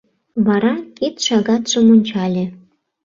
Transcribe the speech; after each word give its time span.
Вара 0.47 0.73
кид 0.97 1.15
шагатшым 1.25 1.85
ончале. 1.95 2.45